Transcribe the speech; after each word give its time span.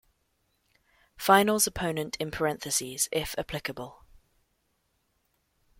Finals 1.15 1.67
opponent 1.67 2.17
in 2.19 2.31
parentheses, 2.31 3.07
if 3.11 3.37
applicable. 3.37 4.03